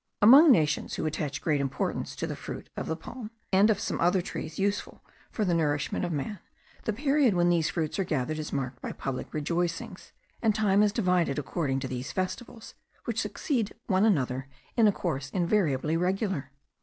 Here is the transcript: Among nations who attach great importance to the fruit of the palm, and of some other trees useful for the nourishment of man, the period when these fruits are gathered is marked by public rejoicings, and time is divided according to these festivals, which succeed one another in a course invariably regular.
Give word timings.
Among 0.19 0.51
nations 0.51 0.95
who 0.95 1.05
attach 1.05 1.43
great 1.43 1.61
importance 1.61 2.15
to 2.15 2.25
the 2.25 2.35
fruit 2.35 2.71
of 2.75 2.87
the 2.87 2.95
palm, 2.95 3.29
and 3.53 3.69
of 3.69 3.79
some 3.79 4.01
other 4.01 4.19
trees 4.23 4.57
useful 4.57 5.03
for 5.29 5.45
the 5.45 5.53
nourishment 5.53 6.03
of 6.05 6.11
man, 6.11 6.39
the 6.85 6.91
period 6.91 7.35
when 7.35 7.49
these 7.49 7.69
fruits 7.69 7.99
are 7.99 8.03
gathered 8.03 8.39
is 8.39 8.51
marked 8.51 8.81
by 8.81 8.93
public 8.93 9.31
rejoicings, 9.31 10.11
and 10.41 10.55
time 10.55 10.81
is 10.81 10.91
divided 10.91 11.37
according 11.37 11.79
to 11.81 11.87
these 11.87 12.11
festivals, 12.13 12.73
which 13.05 13.21
succeed 13.21 13.73
one 13.85 14.03
another 14.03 14.47
in 14.75 14.87
a 14.87 14.91
course 14.91 15.29
invariably 15.35 15.95
regular. 15.95 16.51